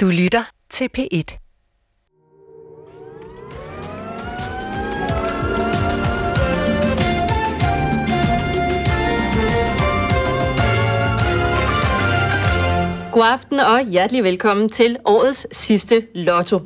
[0.00, 1.38] Du lytter til P1.
[13.12, 16.58] God aften og hjertelig velkommen til årets sidste Lotto.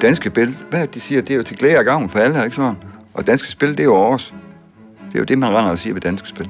[0.00, 2.56] Danske spil, hvad de siger, det er jo til glæde og gavn for alle, ikke
[2.56, 2.76] sådan?
[3.14, 4.32] Og danske spil, det er jo også.
[5.08, 6.48] Det er jo det, man render og siger ved danske spil.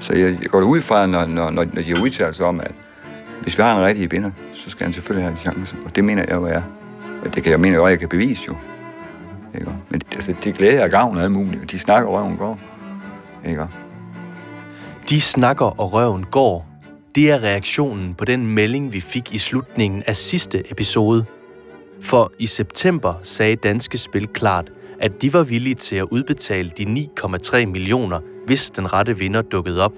[0.00, 2.72] Så jeg, går ud fra, når, når, når, når de udtaler sig om, at
[3.42, 5.76] hvis vi har en rigtig vinder, så skal han selvfølgelig have en chance.
[5.84, 6.62] Og det mener jeg jo er.
[7.24, 8.56] Og det kan jeg mene jo, at jeg kan bevise jo.
[9.54, 9.70] Ikke?
[9.88, 11.70] Men altså, det glæder jeg gavn og alt muligt.
[11.70, 12.58] De snakker røven går.
[13.46, 13.66] Ikke?
[15.08, 16.66] De snakker og røven går.
[17.14, 21.24] Det er reaktionen på den melding, vi fik i slutningen af sidste episode.
[22.00, 27.08] For i september sagde Danske Spil klart, at de var villige til at udbetale de
[27.20, 29.92] 9,3 millioner, hvis den rette vinder dukkede op.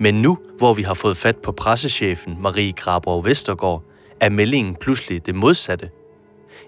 [0.00, 3.82] Men nu, hvor vi har fået fat på pressechefen Marie Graborg Vestergaard,
[4.20, 5.90] er meldingen pludselig det modsatte.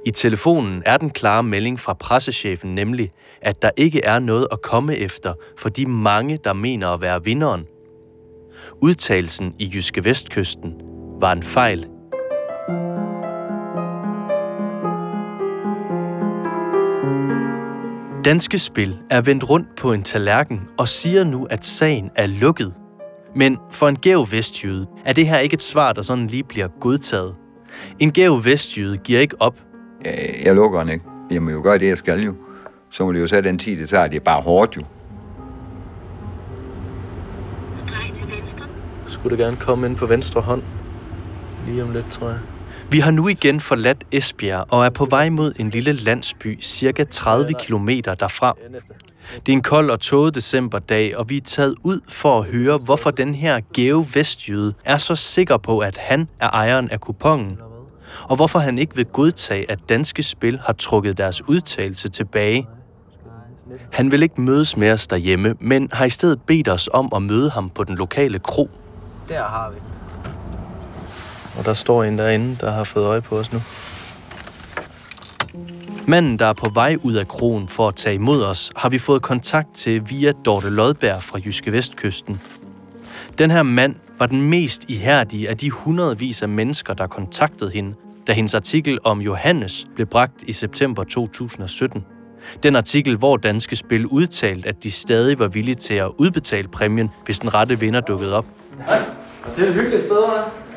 [0.06, 3.12] I telefonen er den klare melding fra pressechefen nemlig,
[3.42, 7.24] at der ikke er noget at komme efter for de mange, der mener at være
[7.24, 7.66] vinderen.
[8.80, 10.74] Udtalelsen i Jyske Vestkysten
[11.20, 11.88] var en fejl.
[18.24, 22.74] Danske Spil er vendt rundt på en tallerken og siger nu, at sagen er lukket.
[23.36, 26.68] Men for en gæv vestjyde er det her ikke et svar, der sådan lige bliver
[26.80, 27.34] godtaget.
[27.98, 29.64] En gæv vestjyde giver ikke op.
[30.44, 31.04] Jeg, lukker den ikke.
[31.30, 32.34] Jeg må jo gøre det, jeg skal jo.
[32.90, 34.08] Så må det jo tage den tid, det tager.
[34.08, 34.82] Det er bare hårdt jo.
[37.88, 38.64] Drej til venstre.
[39.06, 40.62] Skulle du gerne komme ind på venstre hånd?
[41.66, 42.38] Lige om lidt, tror jeg.
[42.92, 47.04] Vi har nu igen forladt Esbjerg og er på vej mod en lille landsby, cirka
[47.04, 48.56] 30 km derfra.
[49.46, 52.78] Det er en kold og tåget decemberdag, og vi er taget ud for at høre,
[52.78, 57.58] hvorfor den her gæve vestjyde er så sikker på, at han er ejeren af kupongen.
[58.22, 62.68] Og hvorfor han ikke vil godtage, at Danske Spil har trukket deres udtalelse tilbage.
[63.92, 67.22] Han vil ikke mødes med os derhjemme, men har i stedet bedt os om at
[67.22, 68.70] møde ham på den lokale kro.
[69.28, 70.01] Der har vi.
[71.58, 73.62] Og der står en derinde, der har fået øje på os nu.
[76.06, 78.98] Manden, der er på vej ud af krogen for at tage imod os, har vi
[78.98, 82.40] fået kontakt til via Dorte Lodberg fra Jyske Vestkysten.
[83.38, 87.94] Den her mand var den mest ihærdige af de hundredvis af mennesker, der kontaktede hende,
[88.26, 92.04] da hendes artikel om Johannes blev bragt i september 2017.
[92.62, 97.10] Den artikel, hvor Danske Spil udtalte, at de stadig var villige til at udbetale præmien,
[97.24, 98.46] hvis den rette vinder dukkede op.
[99.56, 100.71] Det er et hyggeligt sted, hva'?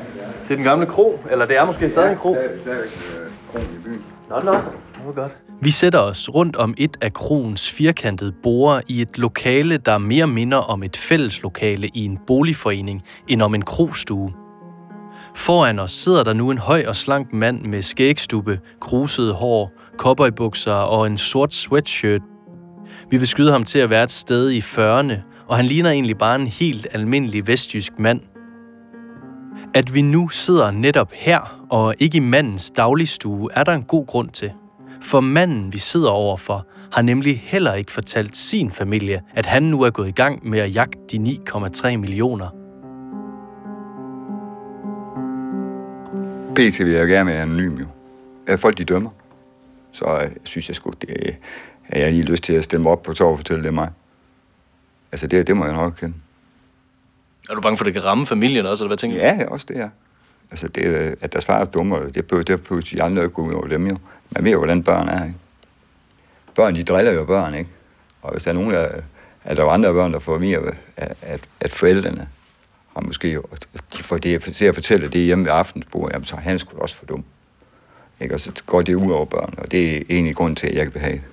[0.48, 2.36] Det er den gamle kro, eller det er måske stadig en kro.
[2.62, 2.90] Stadigvæk
[3.52, 4.02] kronen i byen.
[4.30, 4.52] Nå, nå.
[4.52, 5.32] Det var godt.
[5.62, 10.28] Vi sætter os rundt om et af kroens firkantede borde i et lokale, der mere
[10.28, 14.34] minder om et fælleslokale i en boligforening, end om en krostue.
[15.36, 20.74] Foran os sidder der nu en høj og slank mand med skægstube, krusede hår, cowboybukser
[20.74, 22.22] og en sort sweatshirt.
[23.10, 25.14] Vi vil skyde ham til at være et sted i 40'erne,
[25.48, 28.22] og han ligner egentlig bare en helt almindelig vestjysk mand.
[29.76, 34.06] At vi nu sidder netop her, og ikke i mandens dagligstue, er der en god
[34.06, 34.52] grund til.
[35.02, 39.82] For manden, vi sidder overfor, har nemlig heller ikke fortalt sin familie, at han nu
[39.82, 41.18] er gået i gang med at jagte de
[41.50, 42.50] 9,3 millioner.
[46.56, 47.86] PT vil jeg gerne være anonym jo.
[48.48, 49.10] Øh, folk de dømmer.
[49.92, 51.38] Så øh, jeg synes jeg sgu, det
[51.90, 53.90] er jeg lige lyst til at stemme op på tår og fortælle det mig.
[55.12, 56.16] Altså det, det må jeg nok kende.
[57.50, 59.24] Er du bange for, at det kan ramme familien også, eller hvad tænker du?
[59.24, 59.90] Ja, også det er.
[60.52, 63.34] Altså det, øh, at deres far er dummer, det behøver, det behøver de andre ikke
[63.34, 63.98] gå ud over dem jo.
[64.30, 65.36] Man ved jo, hvordan børn er, ikke?
[66.56, 67.70] Børn, de driller jo børn, ikke?
[68.22, 68.90] Og hvis der er nogen, der,
[69.44, 72.28] at der jo andre børn, der får mere, at, at, at forældrene
[72.94, 73.68] har måske jo, at
[73.98, 76.96] de får det til at fortælle det hjemme ved aftensbordet, jamen så han skulle også
[76.96, 77.24] for dum.
[78.20, 78.34] Ikke?
[78.34, 80.82] Og så går det ud over børn, og det er egentlig grund til, at jeg
[80.82, 81.24] ikke vil have det.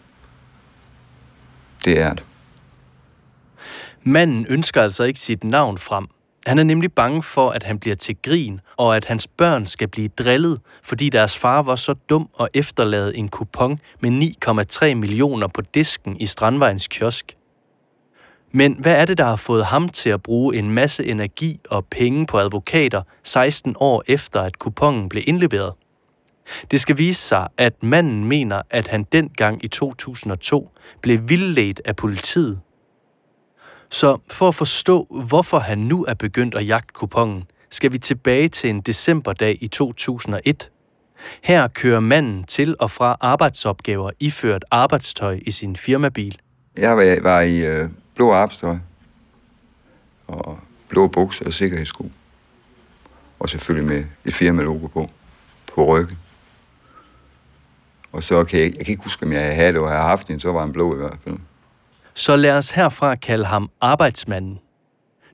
[1.84, 2.22] Det er det.
[4.04, 6.06] Manden ønsker altså ikke sit navn frem.
[6.46, 9.88] Han er nemlig bange for, at han bliver til grin, og at hans børn skal
[9.88, 14.32] blive drillet, fordi deres far var så dum og efterlade en kupon med
[14.82, 17.37] 9,3 millioner på disken i Strandvejens kiosk.
[18.52, 21.87] Men hvad er det, der har fået ham til at bruge en masse energi og
[21.87, 25.72] penge på advokater 16 år efter, at kupongen blev indleveret?
[26.70, 30.70] Det skal vise sig, at manden mener, at han dengang i 2002
[31.00, 32.60] blev vildledt af politiet.
[33.92, 38.48] Så for at forstå, hvorfor han nu er begyndt at jagte kupongen, skal vi tilbage
[38.48, 40.70] til en decemberdag i 2001.
[41.42, 46.38] Her kører manden til og fra arbejdsopgaver iført arbejdstøj i sin firmabil.
[46.76, 48.76] Jeg var, var i øh, blå arbejdstøj
[50.26, 50.58] og
[50.88, 52.10] blå bukser og sikkerhedssko.
[53.38, 55.10] Og selvfølgelig med et firma-logo på,
[55.74, 56.18] på ryggen.
[58.12, 60.06] Og så kan jeg, jeg kan ikke huske, om jeg havde det, og jeg har
[60.06, 61.38] haft en, så var en blå i hvert fald.
[62.14, 64.59] Så lad os herfra kalde ham arbejdsmanden.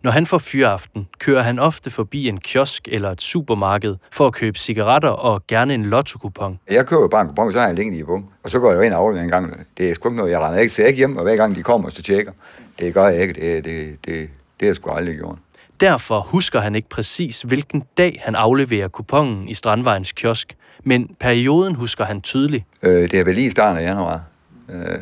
[0.02, 4.32] Når han får fyraften, kører han ofte forbi en kiosk eller et supermarked for at
[4.32, 6.58] købe cigaretter og gerne en lottokupon.
[6.70, 8.30] Jeg køber bare en kupon, så har jeg liggende i bung.
[8.42, 9.66] Og så går jeg jo ind og afleverer en gang.
[9.78, 11.56] Det er sgu ikke noget, jeg render ikke, så jeg ikke hjem, og hver gang
[11.56, 12.32] de kommer, så tjekker.
[12.78, 13.34] Det gør jeg ikke.
[13.34, 14.28] Det, det, det, det
[14.60, 15.38] har jeg sgu aldrig gjort.
[15.80, 21.74] Derfor husker han ikke præcis, hvilken dag han afleverer kupongen i Strandvejens kiosk, men perioden
[21.74, 22.64] husker han tydeligt.
[22.82, 24.22] Øh, det er vel lige i starten af januar.
[24.70, 24.98] Øh,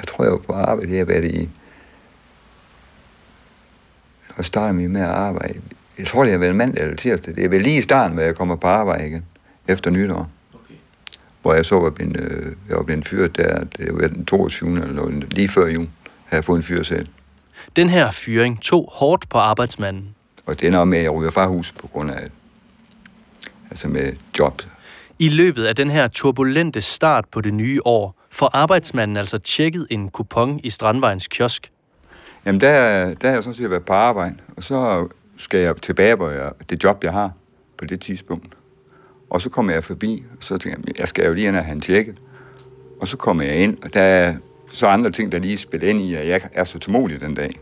[0.00, 0.90] jeg tror, jeg var på arbejde.
[0.90, 1.48] Det har været i...
[4.36, 5.60] Og startede vi med at arbejde.
[5.98, 7.34] Jeg tror, det har været mandag eller tirsdag.
[7.34, 9.24] Det er vel lige i starten, hvor jeg kommer på arbejde igen.
[9.68, 10.30] Efter nytår.
[10.54, 10.74] Okay.
[11.42, 13.64] Hvor jeg så var blevet, øh, jeg var blevet fyret der.
[13.64, 14.70] Det var den 22.
[14.70, 15.88] eller noget, lige før jul.
[16.24, 17.06] Havde jeg fået en fyrsæt.
[17.76, 20.14] Den her fyring tog hårdt på arbejdsmanden.
[20.46, 22.28] Og det ender med, at jeg ryger fra huset på grund af
[23.70, 24.62] altså med job.
[25.18, 29.86] I løbet af den her turbulente start på det nye år, får arbejdsmanden altså tjekket
[29.90, 31.72] en kupon i Strandvejens kiosk.
[32.46, 36.16] Jamen, der, der har jeg sådan set været på arbejde, og så skal jeg tilbage
[36.16, 36.30] på
[36.70, 37.32] det job, jeg har
[37.78, 38.54] på det tidspunkt.
[39.30, 41.64] Og så kommer jeg forbi, og så tænker jeg, jeg skal jo lige ind og
[41.64, 42.18] have en tjekket.
[43.00, 44.34] Og så kommer jeg ind, og der er
[44.68, 47.60] så andre ting, der lige spiller ind i, at jeg er så tålmodig den dag.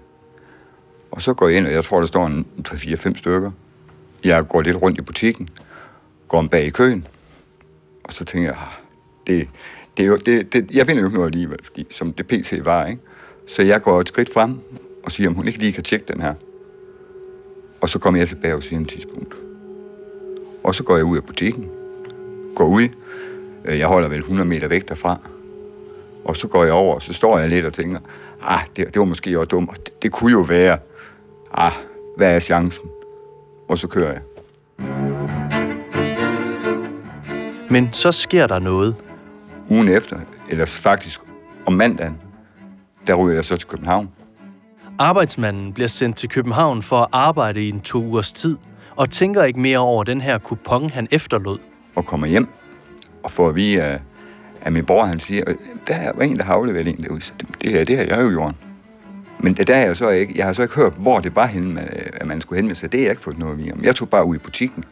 [1.11, 3.51] Og så går jeg ind, og jeg tror, der står en 3-4-5 stykker.
[4.25, 5.49] Jeg går lidt rundt i butikken,
[6.29, 7.07] går om bag i køen,
[8.05, 8.73] og så tænker jeg, ah,
[9.27, 9.49] det,
[9.99, 12.61] det er jo, det, det, jeg finder jo ikke noget alligevel, fordi, som det PC
[12.65, 13.03] var, ikke?
[13.47, 14.59] Så jeg går et skridt frem
[15.05, 16.35] og siger, om hun ikke lige kan tjekke den her.
[17.81, 19.35] Og så kommer jeg tilbage og siger en tidspunkt.
[20.65, 21.71] Og så går jeg ud af butikken,
[22.55, 22.89] går ud,
[23.65, 25.21] øh, jeg holder vel 100 meter væk derfra,
[26.25, 27.99] og så går jeg over, og så står jeg lidt og tænker,
[28.43, 30.79] ah, det, det var måske også dumt, det, det kunne jo være,
[31.53, 31.73] ah,
[32.17, 32.91] hvad er chancen?
[33.69, 34.23] Og så kører jeg.
[37.71, 38.97] Men så sker der noget.
[39.71, 41.21] Ugen efter, eller faktisk
[41.67, 42.17] om mandagen,
[43.07, 44.09] der ryger jeg så til København.
[44.99, 48.57] Arbejdsmanden bliver sendt til København for at arbejde i en to ugers tid,
[48.97, 51.59] og tænker ikke mere over den her kupon, han efterlod.
[51.95, 52.49] Og kommer hjem
[53.23, 54.01] og får at vide af,
[54.63, 55.45] af min bror, han siger,
[55.89, 57.21] der var en, der har afleveret en derude.
[57.21, 58.55] Det, det, her, det har jeg jo gjort.
[59.41, 61.81] Men der er jeg så ikke, jeg har så ikke hørt, hvor det var henne,
[62.21, 62.93] at man skulle henvende sig.
[62.93, 63.85] Det har jeg ikke fået noget at vide om.
[63.85, 64.85] Jeg tog bare ud i butikken,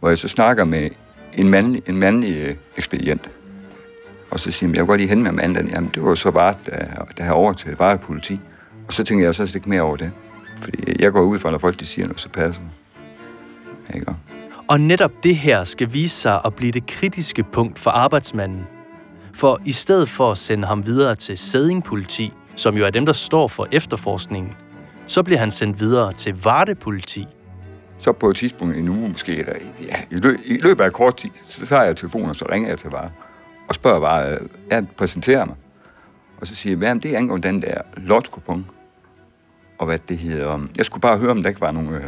[0.00, 0.90] hvor jeg så snakker med
[1.34, 3.30] en mandlig, en mandlig øh, ekspedient.
[4.32, 5.70] Og så siger jeg, jeg godt lige hente med mandagen.
[5.70, 8.40] Jamen, det var så bare, der, der har over til bare politi.
[8.86, 10.10] Og så tænker jeg så ikke mere over det.
[10.62, 13.94] Fordi jeg går ud fra, når folk de siger noget, så passer det.
[13.94, 14.14] Ikke?
[14.68, 18.66] Og netop det her skal vise sig at blive det kritiske punkt for arbejdsmanden.
[19.34, 23.06] For i stedet for at sende ham videre til Sæding politi, som jo er dem,
[23.06, 24.52] der står for efterforskningen,
[25.06, 27.26] så bliver han sendt videre til Varde politi.
[27.98, 29.52] Så på et tidspunkt, en uge måske, eller
[29.82, 32.68] ja, i, løb, i løbet af kort tid, så tager jeg telefonen, og så ringer
[32.68, 33.10] jeg til Varde
[33.72, 34.38] og spørger bare,
[34.70, 35.56] jeg præsenterer mig.
[36.40, 38.66] Og så siger jeg, det angår den der lotskupon.
[39.78, 40.66] Og hvad det hedder.
[40.76, 42.04] Jeg skulle bare høre, om der ikke var nogen øh,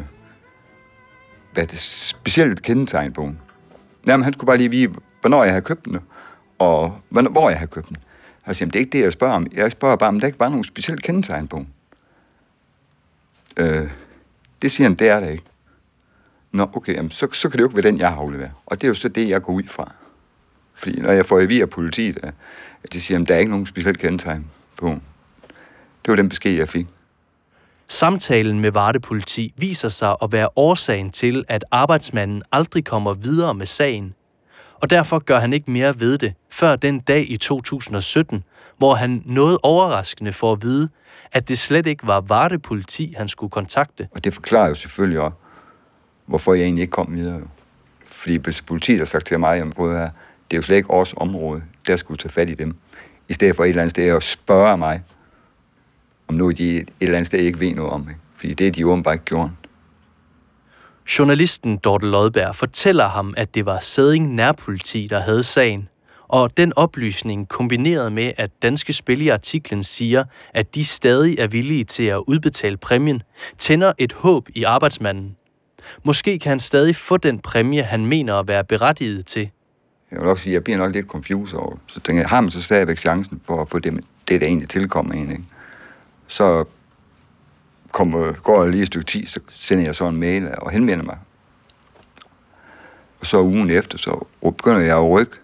[1.52, 3.38] hvad det specielt kendetegn på den.
[4.06, 5.98] Jamen, han skulle bare lige vide, hvornår jeg havde købt den,
[6.58, 7.96] og hvor jeg havde købt den.
[8.46, 9.46] Jeg siger, det er ikke det, jeg spørger om.
[9.52, 11.68] Jeg spørger bare, om der ikke var nogen specielt kendetegn på den.
[13.56, 13.90] Øh,
[14.62, 15.44] det siger han, det er det ikke.
[16.52, 18.52] Nå, okay, jamen, så, så kan det jo ikke være den, jeg har afleveret.
[18.66, 19.94] Og det er jo så det, jeg går ud fra.
[20.74, 22.18] Fordi når jeg får at vide af politiet,
[22.84, 24.86] at de siger, at der er ikke nogen specielt kendetegn på.
[26.04, 26.86] Det var den besked, jeg fik.
[27.88, 33.54] Samtalen med Varde politi viser sig at være årsagen til, at arbejdsmanden aldrig kommer videre
[33.54, 34.14] med sagen.
[34.74, 38.44] Og derfor gør han ikke mere ved det, før den dag i 2017,
[38.78, 40.88] hvor han noget overraskende får at vide,
[41.32, 44.08] at det slet ikke var Varde politi, han skulle kontakte.
[44.10, 45.36] Og det forklarer jo selvfølgelig også,
[46.26, 47.40] hvorfor jeg egentlig ikke kom videre.
[48.06, 50.10] Fordi politiet har sagt til mig, at
[50.50, 52.76] det er jo slet ikke vores område, der skulle tage fat i dem.
[53.28, 55.02] I stedet for et eller andet sted at spørge mig,
[56.28, 58.08] om noget de et eller andet sted ikke ved noget om.
[58.08, 58.20] Ikke?
[58.36, 59.50] Fordi det er de åbenbart ikke gjort.
[61.18, 65.88] Journalisten Dorte Lodberg fortæller ham, at det var Sæding Nærpoliti, der havde sagen.
[66.28, 70.24] Og den oplysning kombineret med, at Danske Spil i artiklen siger,
[70.54, 73.22] at de stadig er villige til at udbetale præmien,
[73.58, 75.36] tænder et håb i arbejdsmanden.
[76.04, 79.50] Måske kan han stadig få den præmie, han mener at være berettiget til.
[80.14, 82.40] Jeg vil også sige, at jeg bliver nok lidt confused over Så tænker jeg, har
[82.40, 85.44] man så stadigvæk chancen for at få det, det der egentlig tilkommer en, ikke?
[86.26, 86.64] Så
[87.92, 91.04] kommer, går jeg lige et stykke tid, så sender jeg så en mail og henvender
[91.04, 91.18] mig.
[93.20, 95.36] Og så ugen efter, så begynder jeg at rykke.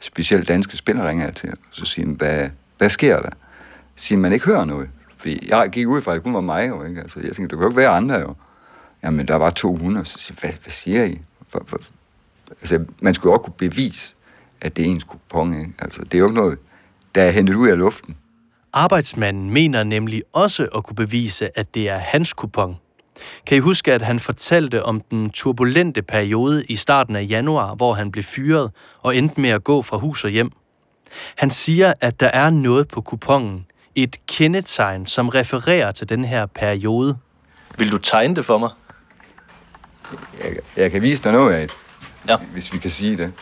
[0.00, 1.52] Specielt danske spillere ringer jeg til.
[1.70, 3.30] Så siger man, hvad, hvad sker der?
[3.96, 4.88] Siger man ikke hører noget.
[5.16, 7.00] Fordi jeg gik ud fra, at det kun var mig jo, ikke?
[7.00, 8.34] Altså, jeg tænkte, det kunne jo ikke være andre jo.
[9.02, 11.20] Jamen, der var 200, så siger hvad, hvad siger I?
[12.60, 14.14] Altså, man skulle jo også kunne bevise,
[14.60, 15.72] at det er ens kupon, ikke?
[15.78, 16.58] Altså, det er jo ikke noget,
[17.14, 18.16] der er hentet ud af luften.
[18.72, 22.76] Arbejdsmanden mener nemlig også at kunne bevise, at det er hans kupon.
[23.46, 27.94] Kan I huske, at han fortalte om den turbulente periode i starten af januar, hvor
[27.94, 28.70] han blev fyret
[29.02, 30.50] og endte med at gå fra hus og hjem?
[31.36, 36.46] Han siger, at der er noget på kupongen, et kendetegn, som refererer til den her
[36.46, 37.18] periode.
[37.78, 38.70] Vil du tegne det for mig?
[40.44, 41.76] Jeg, jeg kan vise dig noget af det,
[42.28, 42.36] Ja.
[42.36, 43.32] hvis vi kan sige det.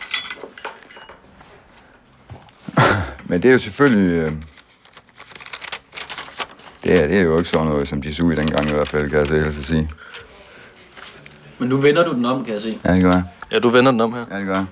[3.25, 4.13] Men det er jo selvfølgelig...
[4.13, 4.33] Øh,
[6.83, 8.89] det, er, det er jo ikke sådan noget, som de så ud dengang i hvert
[8.89, 9.91] fald, kan jeg så sige.
[11.59, 12.79] Men nu vender du den om, kan jeg se.
[12.85, 13.25] Ja, det gør jeg.
[13.53, 14.25] Ja, du vender den om her.
[14.31, 14.67] Ja, det gør jeg.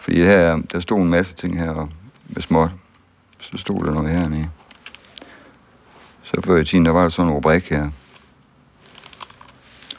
[0.00, 1.88] Fordi her, der stod en masse ting her og
[2.28, 2.70] med småt.
[3.40, 4.48] Så stod der noget hernede.
[6.22, 7.90] Så før i tiden, der var der sådan en rubrik her.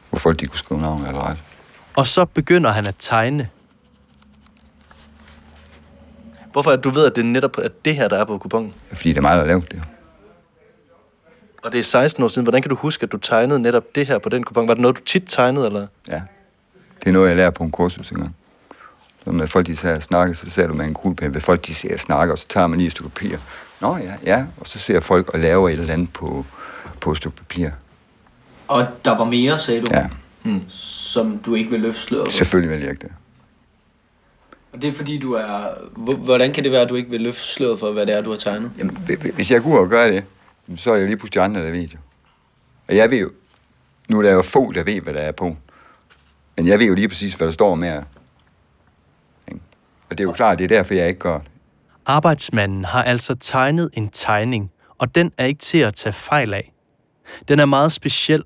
[0.10, 1.44] Hvor folk de kunne skrive navn eller ret.
[1.95, 3.50] Og så begynder han at tegne.
[6.51, 8.74] Hvorfor at du ved, at det er netop at det her, der er på kupongen?
[8.93, 9.83] Fordi det er mig, der har lavet det.
[11.63, 12.45] Og det er 16 år siden.
[12.45, 14.67] Hvordan kan du huske, at du tegnede netop det her på den kupon?
[14.67, 15.88] Var det noget, du tit tegnede, eller?
[16.07, 16.21] Ja.
[17.00, 18.36] Det er noget, jeg lærer på en kursus engang.
[19.24, 21.31] Så når folk de sidder og snakker, så ser du med en kuglepen.
[21.31, 23.38] Hvis folk de ser og snakker, og så tager man lige et stykke papir.
[23.81, 24.45] Nå ja, ja.
[24.57, 26.45] Og så ser folk og laver et eller andet på,
[27.00, 27.69] på et stykke papir.
[28.67, 30.07] Og der var mere, sagde du, Ja,
[30.69, 32.31] som du ikke vil løfte sløret for.
[32.31, 33.12] selvfølgelig vil jeg ikke det.
[34.74, 35.67] Og det er fordi, du er...
[35.98, 38.21] Hvor- Hvordan kan det være, at du ikke vil løfte sløret for, hvad det er,
[38.21, 38.71] du har tegnet?
[38.77, 40.24] Jamen, hvi- hvi- hvis jeg går ud og gør det,
[40.75, 41.98] så er jeg jo lige pludselig andre, der ved det.
[42.88, 43.31] Og jeg ved jo,
[44.07, 45.57] nu er der jo få, der ved, hvad der er på.
[46.57, 48.01] Men jeg ved jo lige præcis, hvad der står med.
[50.10, 51.48] Og det er jo klart, det er derfor, jeg ikke gør det.
[52.05, 56.74] Arbejdsmanden har altså tegnet en tegning, og den er ikke til at tage fejl af.
[57.48, 58.43] Den er meget speciel,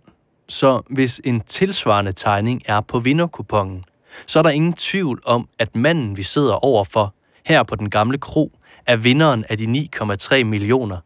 [0.47, 3.85] så hvis en tilsvarende tegning er på vinderkupongen,
[4.27, 7.13] så er der ingen tvivl om, at manden, vi sidder overfor,
[7.45, 8.51] her på den gamle kro,
[8.85, 10.97] er vinderen af de 9,3 millioner.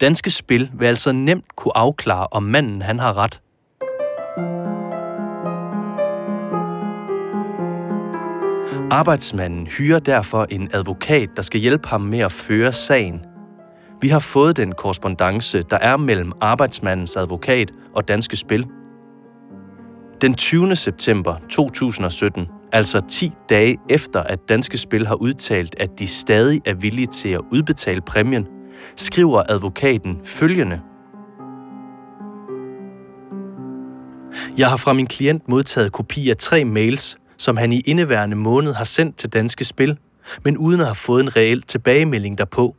[0.00, 3.40] Danske Spil vil altså nemt kunne afklare, om manden han har ret.
[8.90, 13.27] Arbejdsmanden hyrer derfor en advokat, der skal hjælpe ham med at føre sagen.
[14.00, 18.66] Vi har fået den korrespondence, der er mellem arbejdsmandens advokat og Danske Spil.
[20.20, 20.76] Den 20.
[20.76, 26.74] september 2017, altså 10 dage efter, at Danske Spil har udtalt, at de stadig er
[26.74, 28.46] villige til at udbetale præmien,
[28.96, 30.80] skriver advokaten følgende.
[34.58, 38.72] Jeg har fra min klient modtaget kopi af tre mails, som han i indeværende måned
[38.72, 39.98] har sendt til Danske Spil,
[40.44, 42.76] men uden at have fået en reel tilbagemelding derpå.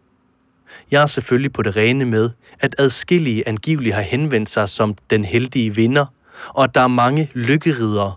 [0.91, 5.25] Jeg er selvfølgelig på det rene med, at adskillige angiveligt har henvendt sig som den
[5.25, 6.05] heldige vinder,
[6.47, 8.13] og at der er mange lykkeridere.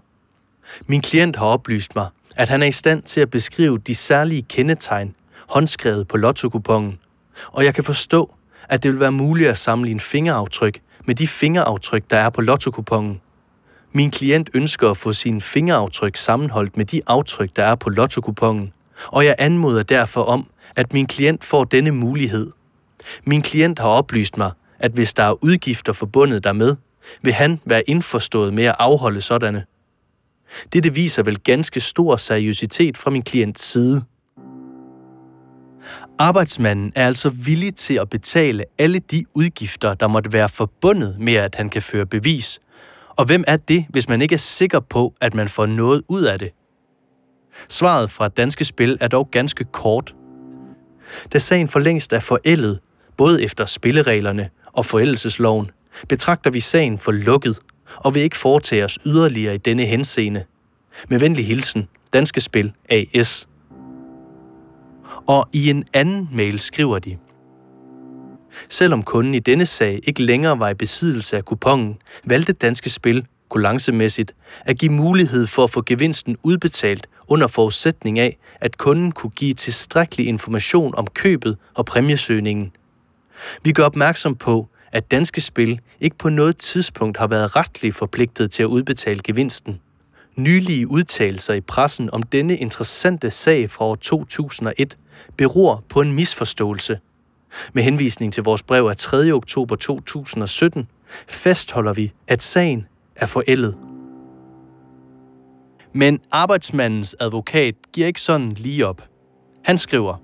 [0.86, 2.06] Min klient har oplyst mig,
[2.36, 5.14] at han er i stand til at beskrive de særlige kendetegn,
[5.48, 6.98] håndskrevet på lottokupongen,
[7.46, 8.34] og jeg kan forstå,
[8.68, 13.20] at det vil være muligt at sammenligne fingeraftryk med de fingeraftryk, der er på lottokupongen.
[13.92, 18.72] Min klient ønsker at få sine fingeraftryk sammenholdt med de aftryk, der er på lottokupongen,
[19.06, 20.46] og jeg anmoder derfor om,
[20.76, 22.50] at min klient får denne mulighed.
[23.24, 26.76] Min klient har oplyst mig, at hvis der er udgifter forbundet dermed,
[27.22, 29.64] vil han være indforstået med at afholde sådanne.
[30.72, 34.04] Dette viser vel ganske stor seriøsitet fra min klients side.
[36.18, 41.34] Arbejdsmanden er altså villig til at betale alle de udgifter, der måtte være forbundet med,
[41.34, 42.60] at han kan føre bevis.
[43.08, 46.22] Og hvem er det, hvis man ikke er sikker på, at man får noget ud
[46.22, 46.50] af det?
[47.68, 50.14] Svaret fra Danske Spil er dog ganske kort.
[51.32, 52.78] Da sagen for længst er forældet,
[53.16, 55.70] både efter spillereglerne og forældelsesloven,
[56.08, 57.58] betragter vi sagen for lukket
[57.96, 60.44] og vil ikke foretage os yderligere i denne henseende.
[61.08, 63.48] Med venlig hilsen, Danske Spil AS.
[65.28, 67.18] Og i en anden mail skriver de,
[68.68, 73.26] Selvom kunden i denne sag ikke længere var i besiddelse af kupongen, valgte Danske Spil
[73.48, 79.30] kulancemæssigt at give mulighed for at få gevinsten udbetalt under forudsætning af, at kunden kunne
[79.30, 82.72] give tilstrækkelig information om købet og præmiesøgningen.
[83.64, 88.50] Vi gør opmærksom på, at Danske Spil ikke på noget tidspunkt har været retligt forpligtet
[88.50, 89.80] til at udbetale gevinsten.
[90.36, 94.96] Nylige udtalelser i pressen om denne interessante sag fra år 2001
[95.36, 96.98] beror på en misforståelse.
[97.72, 99.32] Med henvisning til vores brev af 3.
[99.32, 100.88] oktober 2017
[101.28, 102.86] fastholder vi, at sagen
[103.16, 103.76] er forældet.
[105.94, 109.08] Men arbejdsmandens advokat giver ikke sådan lige op.
[109.64, 110.16] Han skriver,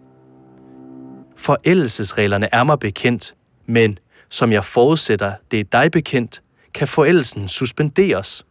[1.37, 3.35] Forældelsesreglerne er mig bekendt,
[3.67, 3.99] men
[4.31, 6.43] Som jeg forudsætter, det er dig bekendt,
[6.75, 8.45] kan forældelsen suspenderes.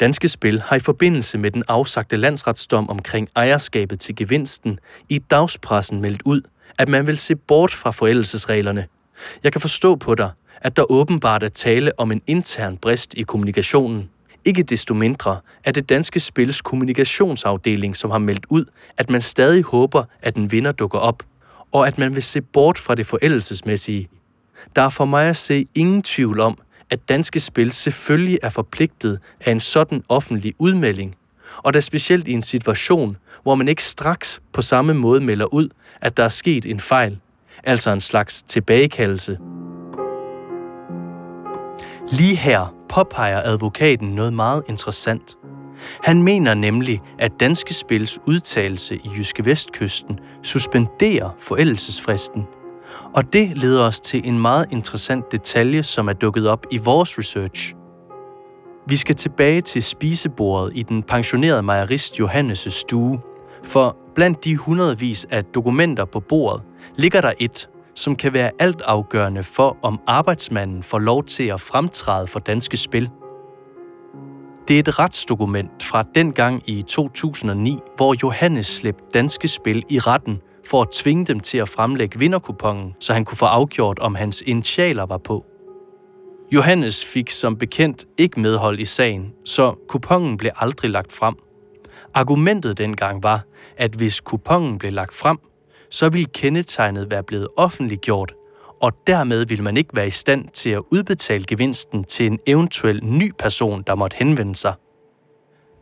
[0.00, 4.78] Danske Spil har i forbindelse med den afsagte landsretsdom omkring ejerskabet til gevinsten
[5.08, 6.42] i dagspressen meldt ud,
[6.78, 8.86] at man vil se bort fra forældelsesreglerne.
[9.44, 13.22] Jeg kan forstå på dig, at der åbenbart er tale om en intern brist i
[13.22, 14.10] kommunikationen.
[14.44, 18.64] Ikke desto mindre er det danske spils kommunikationsafdeling, som har meldt ud,
[18.98, 21.22] at man stadig håber, at en vinder dukker op,
[21.72, 24.08] og at man vil se bort fra det forældelsesmæssige.
[24.76, 26.58] Der er for mig at se ingen tvivl om,
[26.90, 31.16] at danske spil selvfølgelig er forpligtet af en sådan offentlig udmelding,
[31.56, 35.68] og da specielt i en situation, hvor man ikke straks på samme måde melder ud,
[36.00, 37.18] at der er sket en fejl,
[37.64, 39.38] altså en slags tilbagekaldelse.
[42.12, 45.36] Lige her påpeger advokaten noget meget interessant.
[46.02, 52.46] Han mener nemlig, at Danske Spils udtalelse i Jyske Vestkysten suspenderer forældelsesfristen.
[53.14, 57.18] Og det leder os til en meget interessant detalje, som er dukket op i vores
[57.18, 57.74] research.
[58.86, 63.20] Vi skal tilbage til spisebordet i den pensionerede mejerist Johannes' stue,
[63.62, 66.62] for blandt de hundredvis af dokumenter på bordet
[66.96, 72.26] ligger der et, som kan være altafgørende for, om arbejdsmanden får lov til at fremtræde
[72.26, 73.10] for danske spil.
[74.68, 80.40] Det er et retsdokument fra dengang i 2009, hvor Johannes slæbte danske spil i retten
[80.66, 84.42] for at tvinge dem til at fremlægge vinderkupongen, så han kunne få afgjort, om hans
[84.46, 85.44] initialer var på.
[86.52, 91.34] Johannes fik som bekendt ikke medhold i sagen, så kupongen blev aldrig lagt frem.
[92.14, 93.42] Argumentet dengang var,
[93.76, 95.38] at hvis kupongen blev lagt frem,
[95.90, 98.34] så ville kendetegnet være blevet offentliggjort,
[98.82, 103.04] og dermed ville man ikke være i stand til at udbetale gevinsten til en eventuel
[103.04, 104.74] ny person, der måtte henvende sig.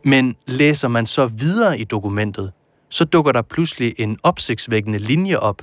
[0.05, 2.51] Men læser man så videre i dokumentet,
[2.89, 5.61] så dukker der pludselig en opsigtsvækkende linje op.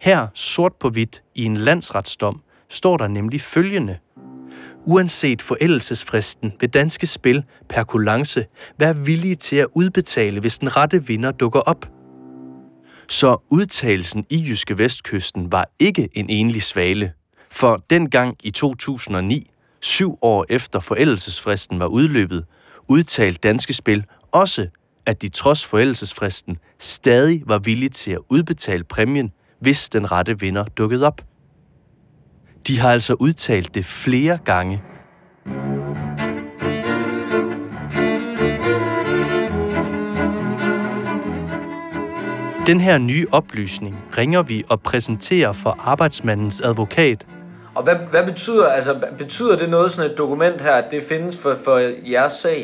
[0.00, 3.98] Her, sort på hvidt, i en landsretsdom, står der nemlig følgende.
[4.84, 8.46] Uanset forældelsesfristen vil danske spil per kulance
[8.78, 11.88] være villige til at udbetale, hvis den rette vinder dukker op–
[13.12, 17.12] så udtalelsen i Jyske Vestkysten var ikke en enlig svale.
[17.50, 22.44] For dengang i 2009, syv år efter forældelsesfristen var udløbet,
[22.88, 24.68] udtalte Danske Spil også,
[25.06, 30.64] at de trods forældelsesfristen stadig var villige til at udbetale præmien, hvis den rette vinder
[30.64, 31.20] dukkede op.
[32.66, 34.82] De har altså udtalt det flere gange
[42.66, 47.26] Den her nye oplysning ringer vi og præsenterer for arbejdsmandens advokat.
[47.74, 51.42] Og hvad, hvad betyder, altså, betyder det noget, sådan et dokument her, at det findes
[51.42, 51.76] for, for
[52.14, 52.60] jeres sag?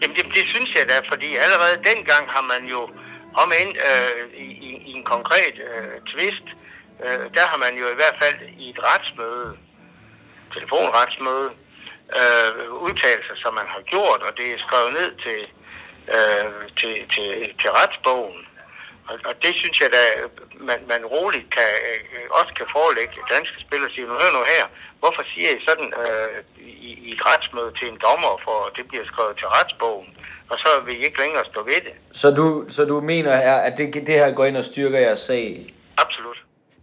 [0.00, 2.80] Jamen det, det synes jeg da, fordi allerede dengang har man jo,
[3.42, 6.46] om end øh, i, i, i en konkret øh, twist,
[7.04, 9.48] øh, der har man jo i hvert fald i et retsmøde,
[10.54, 11.48] telefonretsmøde,
[12.18, 15.40] øh, udtalelser, som man har gjort, og det er skrevet ned til,
[16.16, 17.28] øh, til, til,
[17.60, 18.47] til retsbogen.
[19.10, 20.04] Og, og det synes jeg da,
[20.68, 24.42] man, man roligt kan, øh, også kan forelægge danske spillere og sige, nu hør nu
[24.54, 24.64] her,
[25.02, 26.28] hvorfor siger I sådan øh,
[26.88, 30.10] i, i et retsmøde til en dommer, for det bliver skrevet til retsbogen,
[30.50, 31.94] og så vil I ikke længere stå ved det.
[32.20, 33.32] Så du, så du mener,
[33.68, 35.74] at det, det her går ind og styrker jeres sag?
[36.04, 36.38] Absolut.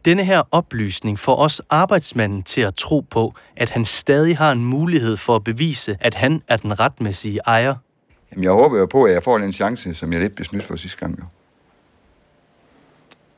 [0.06, 4.66] Denne her oplysning får os arbejdsmanden til at tro på, at han stadig har en
[4.66, 7.76] mulighed for at bevise, at han er den retmæssige ejer.
[8.32, 10.66] Jamen, jeg håber jo på, at jeg får en chance, som jeg lidt blev snydt
[10.66, 11.20] for sidste gang.
[11.20, 11.26] Jo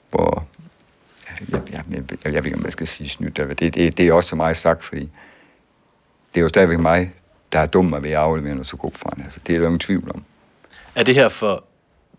[0.10, 0.48] hvor
[1.52, 3.38] jeg, jeg, jeg, jeg ved ikke, om man skal sige snydt.
[3.38, 5.10] Det, det, det er også så meget sagt, fordi
[6.34, 7.14] det er jo stadigvæk mig,
[7.52, 9.80] der er dum at være aflevere noget så godt fra altså, Det er der ingen
[9.80, 10.24] tvivl om.
[10.96, 11.64] Er det her for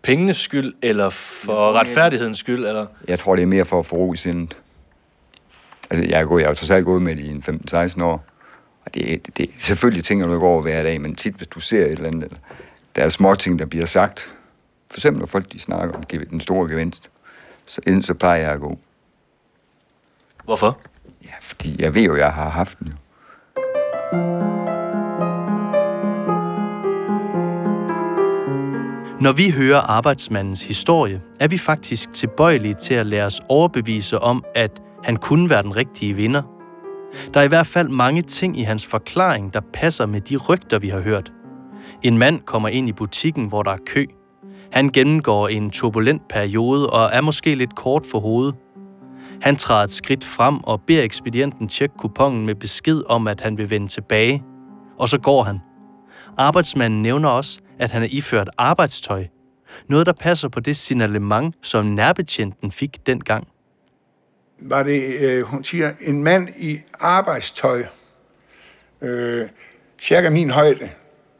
[0.01, 2.65] pengenes skyld, eller for retfærdighedens skyld?
[2.65, 2.85] Eller?
[3.07, 4.57] Jeg tror, det er mere for at få ro i sindet.
[5.89, 7.51] Altså, jeg er, gået, jeg er jo totalt gået med det i
[7.97, 8.25] 15-16 år.
[8.85, 11.59] Og det, det, det, selvfølgelig tænker du ikke over hver dag, men tit, hvis du
[11.59, 12.31] ser et eller andet,
[12.95, 14.29] der er små ting, der bliver sagt.
[14.89, 17.09] For eksempel, når folk de snakker om den store gevinst
[17.69, 18.79] så inden så plejer jeg at gå.
[20.43, 20.77] Hvorfor?
[21.25, 22.93] Ja, fordi jeg ved jo, jeg har haft den jo.
[29.21, 34.43] Når vi hører arbejdsmandens historie, er vi faktisk tilbøjelige til at lade os overbevise om,
[34.55, 34.71] at
[35.03, 36.41] han kunne være den rigtige vinder.
[37.33, 40.79] Der er i hvert fald mange ting i hans forklaring, der passer med de rygter,
[40.79, 41.31] vi har hørt.
[42.03, 44.05] En mand kommer ind i butikken, hvor der er kø.
[44.71, 48.55] Han gennemgår en turbulent periode og er måske lidt kort for hovedet.
[49.41, 53.57] Han træder et skridt frem og beder ekspedienten tjekke kupongen med besked om, at han
[53.57, 54.43] vil vende tilbage.
[54.97, 55.59] Og så går han.
[56.37, 59.25] Arbejdsmanden nævner også, at han er iført arbejdstøj.
[59.87, 63.47] Noget, der passer på det signalement, som nærbetjenten fik dengang.
[64.59, 67.85] var det, øh, hun siger, en mand i arbejdstøj,
[69.01, 69.47] øh,
[70.01, 70.89] cirka min højde.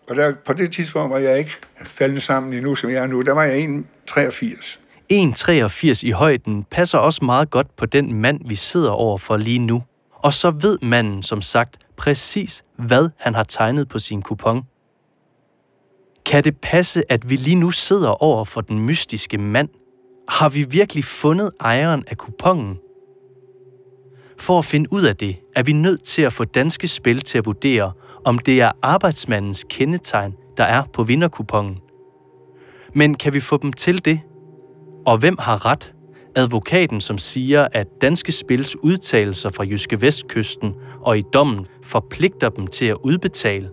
[0.09, 1.51] Og der, på det tidspunkt var jeg ikke
[1.83, 3.21] faldet sammen endnu, som jeg er nu.
[3.21, 3.65] Der var jeg
[4.09, 4.79] 1,83.
[5.13, 9.59] 1,83 i højden passer også meget godt på den mand, vi sidder over for lige
[9.59, 9.83] nu.
[10.11, 14.61] Og så ved manden, som sagt, præcis, hvad han har tegnet på sin kupon.
[16.25, 19.69] Kan det passe, at vi lige nu sidder over for den mystiske mand?
[20.29, 22.79] Har vi virkelig fundet ejeren af kupongen?
[24.37, 27.37] For at finde ud af det, er vi nødt til at få danske spil til
[27.37, 27.91] at vurdere,
[28.25, 31.77] om det er arbejdsmandens kendetegn, der er på vinderkupongen.
[32.93, 34.19] Men kan vi få dem til det?
[35.05, 35.93] Og hvem har ret?
[36.35, 42.67] Advokaten, som siger, at danske spils udtalelser fra Jyske Vestkysten og i dommen forpligter dem
[42.67, 43.69] til at udbetale,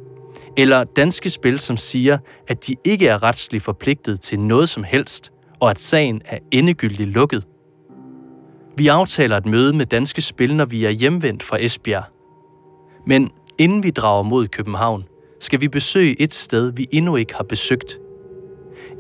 [0.56, 5.32] eller danske spil, som siger, at de ikke er retsligt forpligtet til noget som helst,
[5.60, 7.46] og at sagen er endegyldigt lukket.
[8.76, 12.04] Vi aftaler et møde med danske spil, når vi er hjemvendt fra Esbjerg.
[13.06, 15.04] Men inden vi drager mod København,
[15.40, 17.98] skal vi besøge et sted, vi endnu ikke har besøgt.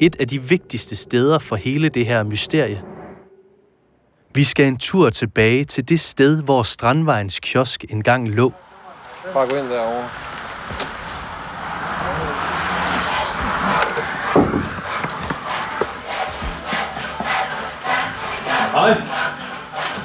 [0.00, 2.82] Et af de vigtigste steder for hele det her mysterie.
[4.34, 8.52] Vi skal en tur tilbage til det sted, hvor Strandvejens kiosk engang lå.
[9.32, 10.08] Bare gå ind derovre.
[18.72, 19.02] Hej.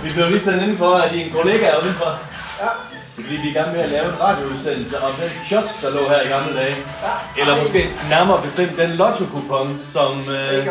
[0.04, 2.20] Vi blev lige sendt indenfor af din kollega er udenfor.
[2.60, 3.01] Ja.
[3.24, 6.10] Fordi vi er i gang med at lave en radioudsendelse om den kiosk, der lå
[6.10, 6.76] her i gamle dage.
[7.36, 7.42] Ja.
[7.42, 10.68] Eller måske nærmere bestemt den lotto-kupon, som, øh,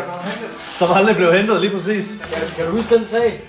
[0.79, 2.05] som aldrig blev hentet lige præcis.
[2.33, 3.41] Kan, kan du huske den sag?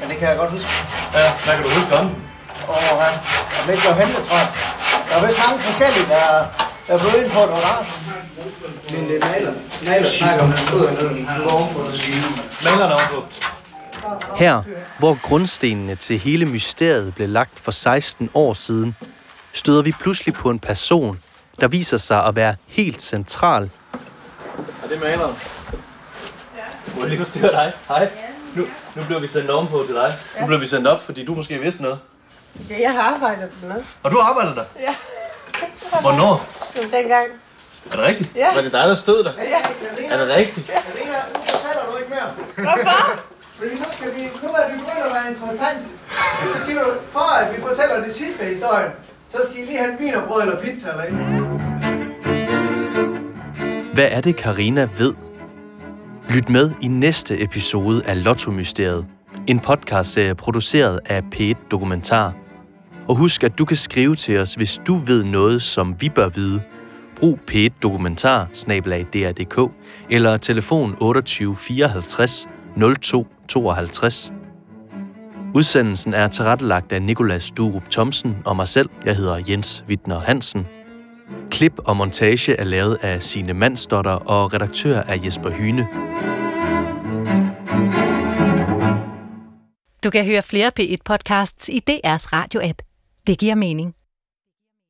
[0.00, 0.68] Ja, det kan jeg godt huske.
[1.14, 2.16] Ja, hvad kan du huske om den?
[2.68, 2.76] Og
[3.68, 4.48] er ikke blev hentet, tror jeg.
[5.08, 6.24] Der er vist mange forskellige, der,
[6.88, 7.84] der blev ind på det, var der.
[8.92, 9.52] Men det er maler.
[9.86, 11.14] Maler snakker om, at han stod hernede.
[12.64, 13.18] Malerne ovenpå.
[14.36, 14.62] Her,
[14.98, 18.96] hvor grundstenene til hele mysteriet blev lagt for 16 år siden,
[19.52, 21.20] støder vi pludselig på en person,
[21.60, 23.70] der viser sig at være helt central.
[24.84, 25.34] Er det maleren?
[26.56, 26.62] Ja.
[26.94, 27.72] Må jeg lige forstyrre dig?
[27.88, 28.08] Hej.
[28.54, 30.12] Nu, nu bliver vi sendt ovenpå til dig.
[30.40, 31.98] Nu bliver vi sendt op, fordi du måske vidste noget.
[32.70, 33.84] Ja, jeg har arbejdet dernede.
[34.02, 34.64] Og du arbejder der?
[34.80, 34.94] Ja.
[36.00, 36.46] Hvornår?
[36.76, 37.26] Var dengang.
[37.90, 38.30] Er det rigtigt?
[38.36, 38.54] Ja.
[38.54, 39.32] Var det dig, der stod der?
[39.38, 40.68] Ja, Er det rigtigt?
[40.68, 42.32] Jeg mener, nu fortæller du ikke mere.
[42.56, 43.20] Hvorfor?
[43.62, 45.78] Fordi nu, skal vi, nu er vi begyndt at være interessant.
[46.54, 48.92] Så siger du, for at vi fortæller det sidste historie,
[49.28, 51.48] så skal I lige have en brød eller pizza eller et eller.
[53.94, 55.14] Hvad er det, Karina ved?
[56.34, 59.06] Lyt med i næste episode af Lotto-mysteriet.
[59.46, 62.32] En podcastserie produceret af P1 Dokumentar.
[63.08, 66.28] Og husk, at du kan skrive til os, hvis du ved noget, som vi bør
[66.28, 66.62] vide.
[67.16, 68.48] Brug P1 Dokumentar,
[70.10, 74.32] eller telefon 28 54 0252.
[75.54, 78.90] Udsendelsen er tilrettelagt af Nikolas Durup Thomsen og mig selv.
[79.04, 80.66] Jeg hedder Jens Wittner Hansen.
[81.50, 85.88] Klip og montage er lavet af Sine Mandsdotter og redaktør er Jesper Hyne.
[90.04, 92.78] Du kan høre flere P1-podcasts i DR's radio-app.
[93.26, 93.94] Det giver mening.